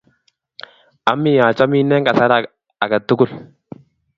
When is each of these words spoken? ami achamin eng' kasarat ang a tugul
ami 1.11 1.33
achamin 1.47 1.91
eng' 1.95 2.07
kasarat 2.07 2.43
ang 2.81 2.93
a 2.97 2.99
tugul 3.07 3.29